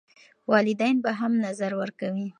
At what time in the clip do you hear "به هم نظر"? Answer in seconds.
1.03-1.71